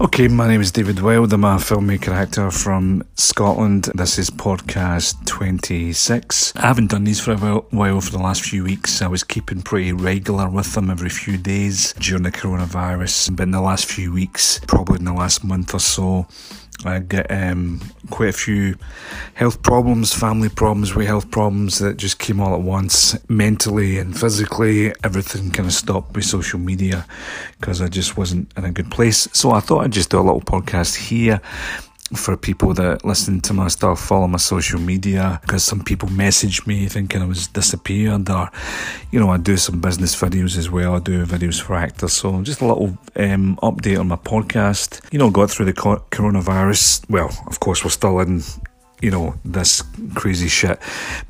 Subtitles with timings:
[0.00, 1.32] Okay, my name is David Wild.
[1.32, 3.90] I'm a filmmaker actor from Scotland.
[3.96, 6.52] This is podcast 26.
[6.54, 9.02] I haven't done these for a while for the last few weeks.
[9.02, 13.34] I was keeping pretty regular with them every few days during the coronavirus.
[13.34, 16.28] But in the last few weeks, probably in the last month or so,
[16.84, 18.76] I get um, quite a few
[19.34, 24.18] health problems, family problems, with health problems that just came all at once, mentally and
[24.18, 24.92] physically.
[25.02, 27.04] Everything kind of stopped with social media
[27.58, 29.28] because I just wasn't in a good place.
[29.32, 31.40] So I thought I'd just do a little podcast here
[32.14, 36.66] for people that listen to my stuff, follow my social media, because some people message
[36.66, 38.50] me thinking I was disappeared, or,
[39.10, 40.96] you know, I do some business videos as well.
[40.96, 42.14] I do videos for actors.
[42.14, 45.00] So just a little um, update on my podcast.
[45.12, 47.08] You know, got through the coronavirus.
[47.10, 48.42] Well, of course, we're still in
[49.00, 49.82] you know, this
[50.14, 50.78] crazy shit.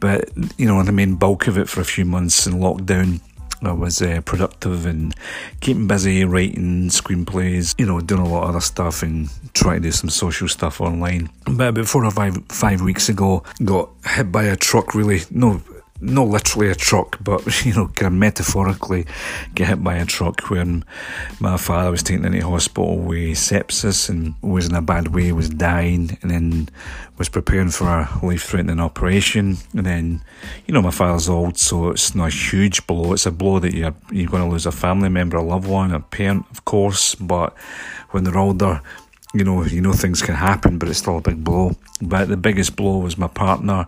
[0.01, 3.21] But, you know, the main bulk of it for a few months in lockdown,
[3.63, 5.15] I was uh, productive and
[5.61, 9.89] keeping busy writing screenplays, you know, doing a lot of other stuff and trying to
[9.89, 11.31] do some social stuff online.
[11.45, 14.95] But about four or five five weeks ago, got hit by a truck.
[14.95, 15.63] Really, no,
[16.01, 19.07] not literally a truck, but you know, kind of metaphorically
[19.55, 20.85] get hit by a truck when
[21.41, 25.51] my father was taken into hospital with sepsis and was in a bad way, was
[25.51, 26.69] dying, and then
[27.17, 29.57] was preparing for a life threatening operation.
[29.75, 30.23] And then,
[30.67, 33.13] you know, my father's old, so it's not a huge blow.
[33.13, 35.93] It's a blow that you're, you're going to lose a family member, a loved one,
[35.93, 37.57] a parent, of course, but
[38.11, 38.81] when they're older,
[39.35, 41.77] you know, you know things can happen, but it's still a big blow.
[42.01, 43.87] But the biggest blow was my partner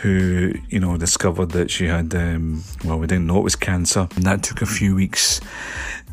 [0.00, 4.08] who, you know, discovered that she had, um, well, we didn't know it was cancer.
[4.16, 5.40] And that took a few weeks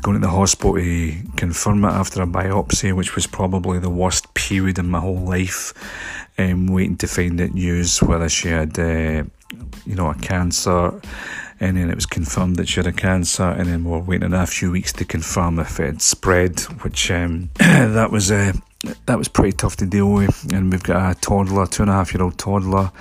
[0.02, 4.32] going to the hospital to confirm it after a biopsy, which was probably the worst
[4.34, 5.72] period in my whole life.
[6.36, 9.24] Um, waiting to find out news whether she had, uh,
[9.86, 11.00] you know, a cancer.
[11.58, 14.32] And then it was confirmed that she had a cancer, and then we were waiting
[14.32, 18.52] a few weeks to confirm if it had spread, which um, that was uh,
[19.06, 20.52] that was pretty tough to deal with.
[20.52, 22.92] And we've got a toddler, two and a half year old toddler.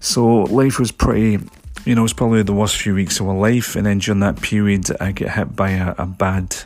[0.00, 1.38] So life was pretty,
[1.84, 3.76] you know, it was probably the worst few weeks of my life.
[3.76, 6.56] And then during that period, I get hit by a, a bad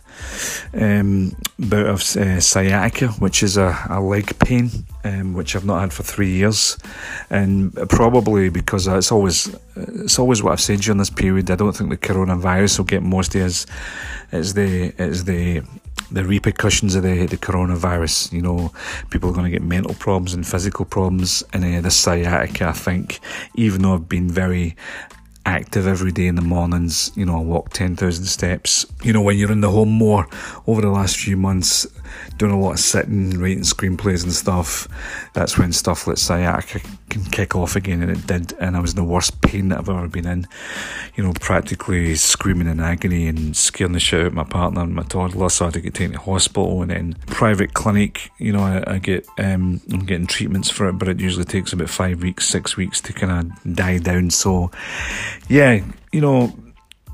[0.74, 4.70] um, bout of uh, sciatica, which is a, a leg pain,
[5.04, 6.78] um, which I've not had for three years,
[7.30, 11.50] and probably because it's always it's always what I've said during this period.
[11.50, 13.66] I don't think the coronavirus will get most of us.
[14.32, 15.62] It's the it's the
[16.10, 18.32] the repercussions of the, the coronavirus.
[18.32, 18.72] You know,
[19.10, 21.42] people are going to get mental problems and physical problems.
[21.52, 23.20] And uh, the sciatica, I think,
[23.54, 24.76] even though I've been very
[25.46, 27.10] active every day in the mornings.
[27.14, 28.86] You know, I walk 10,000 steps.
[29.02, 30.26] You know, when you're in the home more
[30.66, 31.86] over the last few months,
[32.36, 34.88] doing a lot of sitting, writing screenplays and stuff,
[35.34, 38.02] that's when stuff like sciatica can kick off again.
[38.02, 38.52] And it did.
[38.60, 40.46] And I was in the worst pain that I've ever been in.
[41.16, 44.94] You know, practically screaming in agony and scaring the shit out of my partner and
[44.94, 45.48] my toddler.
[45.48, 48.30] So I had to get taken to hospital and then private clinic.
[48.38, 51.72] You know, I, I get, um, I'm getting treatments for it, but it usually takes
[51.72, 54.30] about five weeks, six weeks to kind of die down.
[54.30, 54.70] So,
[55.48, 56.54] yeah, you know,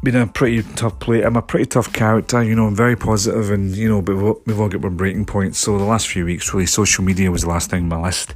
[0.02, 1.22] been a pretty tough play.
[1.22, 2.66] I'm a pretty tough character, you know.
[2.66, 4.14] I'm very positive, and you know, but
[4.46, 5.58] we've all got our breaking points.
[5.58, 8.34] So the last few weeks, really, social media was the last thing on my list.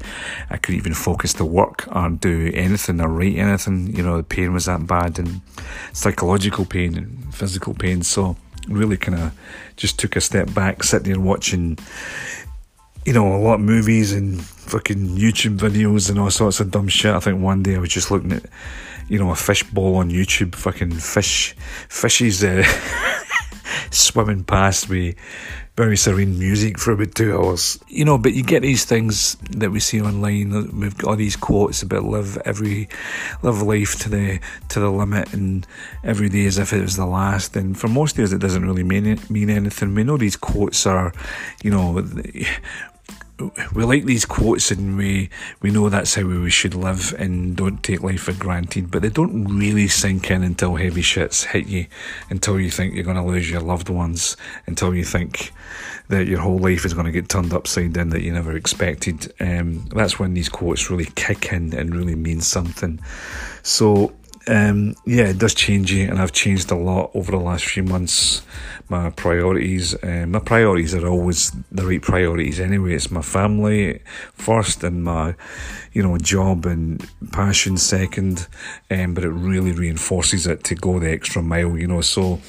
[0.51, 3.95] I couldn't even focus to work or do anything or write anything.
[3.95, 5.41] You know, the pain was that bad, and
[5.93, 8.03] psychological pain and physical pain.
[8.03, 8.37] So
[8.69, 9.33] really, kind of
[9.77, 11.79] just took a step back, sitting there watching,
[13.05, 16.89] you know, a lot of movies and fucking YouTube videos and all sorts of dumb
[16.89, 17.15] shit.
[17.15, 18.45] I think one day I was just looking at
[19.11, 21.57] you know, a fish ball on YouTube, fucking fish,
[21.89, 22.63] fishes uh,
[23.91, 25.15] swimming past me,
[25.77, 27.79] very serene music for about two hours.
[27.89, 30.79] You know, but you get these things that we see online.
[30.79, 32.89] We've got all these quotes about live every,
[33.43, 35.67] live life to the to the limit, and
[36.05, 37.57] every day as if it was the last.
[37.57, 39.95] And for most days, it doesn't really mean mean anything.
[39.95, 41.13] We know these quotes are,
[41.63, 42.03] you know,
[43.75, 45.31] we like these quotes and we
[45.61, 49.09] we know that's how we should live and don't take life for granted, but they
[49.09, 51.87] don't really sink in until heavy shits hit you,
[52.29, 55.53] until you think you're going to lose your loved ones, until you think
[56.09, 59.33] that your whole life is going to get turned upside down that you never expected.
[59.41, 63.01] Um, that's when these quotes really kick in and really mean something.
[63.63, 64.13] So
[64.47, 67.83] um, yeah, it does change you, and I've changed a lot over the last few
[67.83, 68.43] months.
[68.89, 72.95] My priorities, uh, my priorities are always the right priorities anyway.
[72.95, 74.03] It's my family
[74.33, 75.35] first, and my,
[75.93, 78.49] you know, job and passion second.
[78.91, 82.01] Um, but it really reinforces it to go the extra mile, you know.
[82.01, 82.41] So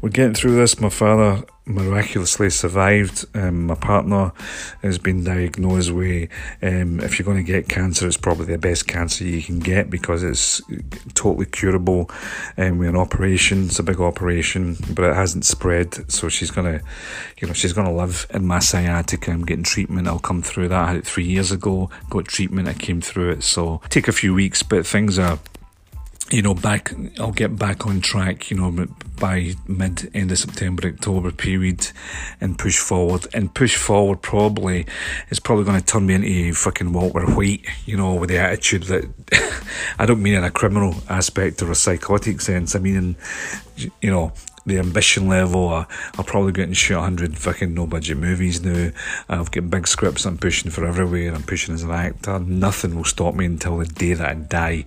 [0.00, 0.80] we're getting through this.
[0.80, 3.26] My father miraculously survived.
[3.34, 4.32] Um, my partner
[4.82, 6.30] has been diagnosed with
[6.62, 9.90] um, if you're going to get cancer, it's probably the best cancer you can get
[9.90, 10.62] because it's
[11.14, 12.10] totally curable
[12.56, 13.66] And um, with an operation.
[13.66, 16.10] It's a big operation, but it hasn't spread.
[16.10, 16.84] So she's to,
[17.38, 19.32] you know, she's going to live in my sciatica.
[19.32, 20.06] I'm getting treatment.
[20.06, 20.84] I'll come through that.
[20.84, 22.68] I had it three years ago, got treatment.
[22.68, 23.42] I came through it.
[23.42, 25.38] So take a few weeks, but things are
[26.30, 28.86] you know, back, I'll get back on track, you know,
[29.18, 31.88] by mid, end of September, October period
[32.40, 33.26] and push forward.
[33.32, 34.86] And push forward probably
[35.30, 38.84] is probably going to turn me into fucking Walter White, you know, with the attitude
[38.84, 39.62] that
[39.98, 42.74] I don't mean in a criminal aspect or a psychotic sense.
[42.74, 43.16] I mean, in,
[44.02, 44.32] you know,
[44.66, 45.68] the ambition level.
[45.68, 45.86] I,
[46.18, 48.90] I'll probably get and shoot 100 fucking no budget movies now.
[49.28, 51.34] I've got big scripts I'm pushing for everywhere.
[51.34, 52.38] I'm pushing as an actor.
[52.40, 54.84] Nothing will stop me until the day that I die.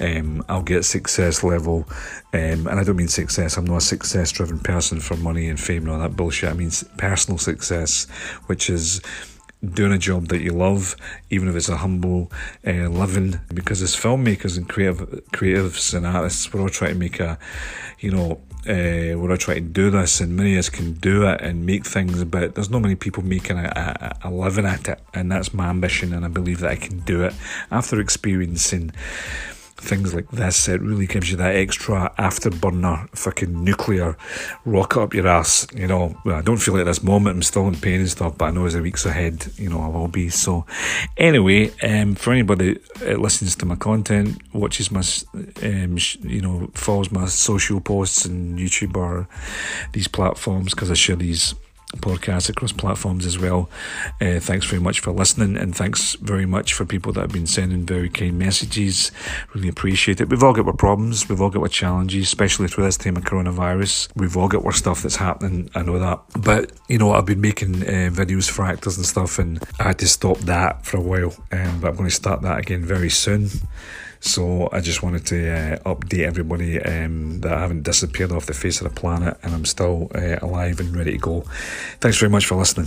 [0.00, 1.86] Um, I'll get success level.
[2.32, 5.58] Um, and I don't mean success, I'm not a success driven person for money and
[5.58, 6.50] fame and all that bullshit.
[6.50, 8.06] I mean personal success,
[8.46, 9.00] which is
[9.64, 10.96] doing a job that you love,
[11.28, 12.30] even if it's a humble
[12.66, 13.40] uh, living.
[13.52, 14.98] Because as filmmakers and creative
[15.32, 17.38] creatives and artists, we're all trying to make a,
[17.98, 21.26] you know, uh, we're all trying to do this, and many of us can do
[21.26, 22.24] it and make things.
[22.24, 25.68] But there's not many people making a, a, a living at it, and that's my
[25.68, 27.34] ambition, and I believe that I can do it
[27.70, 28.92] after experiencing
[29.80, 34.16] things like this, it really gives you that extra afterburner fucking nuclear
[34.64, 35.66] rocket up your ass.
[35.74, 38.46] You know, I don't feel like this moment I'm still in pain and stuff, but
[38.46, 40.28] I know as the weeks ahead, you know, I will be.
[40.28, 40.66] So,
[41.16, 45.02] anyway, um, for anybody that listens to my content, watches my,
[45.62, 49.28] um, you know, follows my social posts and YouTube or
[49.92, 51.54] these platforms because I share these
[51.96, 53.68] podcasts across platforms as well.
[54.20, 57.46] Uh, thanks very much for listening, and thanks very much for people that have been
[57.46, 59.10] sending very kind messages.
[59.54, 60.28] Really appreciate it.
[60.28, 63.24] We've all got our problems, we've all got our challenges, especially through this time of
[63.24, 64.08] coronavirus.
[64.14, 65.70] We've all got our stuff that's happening.
[65.74, 69.38] I know that, but you know, I've been making uh, videos for actors and stuff,
[69.38, 71.34] and I had to stop that for a while.
[71.52, 73.48] Um, but I'm going to start that again very soon.
[74.20, 78.54] So I just wanted to uh, update everybody um, that I haven't disappeared off the
[78.54, 81.40] face of the planet and I'm still uh, alive and ready to go.
[82.00, 82.86] Thanks very much for listening.